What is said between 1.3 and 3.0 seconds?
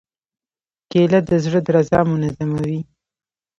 زړه درزا منظموي.